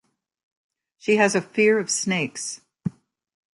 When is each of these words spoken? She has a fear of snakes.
She 0.97 1.17
has 1.17 1.35
a 1.35 1.41
fear 1.43 1.77
of 1.77 1.91
snakes. 1.91 2.61